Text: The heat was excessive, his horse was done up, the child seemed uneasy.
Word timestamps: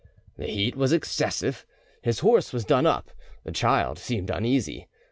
The 0.35 0.47
heat 0.47 0.75
was 0.75 0.91
excessive, 0.93 1.63
his 2.01 2.21
horse 2.21 2.51
was 2.51 2.65
done 2.65 2.87
up, 2.87 3.11
the 3.43 3.51
child 3.51 3.99
seemed 3.99 4.31
uneasy. 4.31 4.87